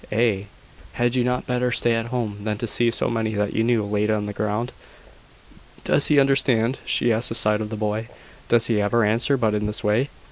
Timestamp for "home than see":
2.07-2.89